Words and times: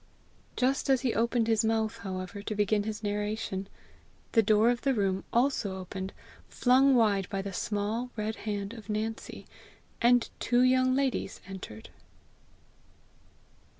Just 0.55 0.89
as 0.89 1.01
he 1.01 1.13
opened 1.13 1.45
his 1.45 1.63
mouth, 1.63 1.97
however, 1.99 2.41
to 2.41 2.55
begin 2.55 2.85
his 2.85 3.03
narration, 3.03 3.67
the 4.31 4.41
door 4.41 4.71
of 4.71 4.81
the 4.81 4.95
room 4.95 5.23
also 5.31 5.77
opened, 5.77 6.11
flung 6.49 6.95
wide 6.95 7.29
by 7.29 7.43
the 7.43 7.53
small 7.53 8.09
red 8.15 8.37
hand 8.37 8.73
of 8.73 8.89
Nancy, 8.89 9.45
and 10.01 10.27
two 10.39 10.61
young 10.63 10.95
ladies 10.95 11.39
entered. 11.45 11.89